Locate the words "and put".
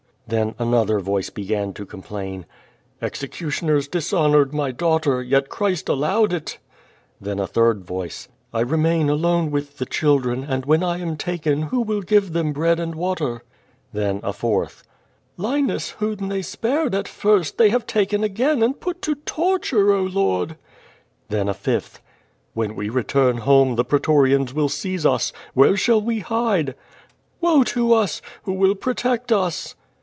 18.63-19.01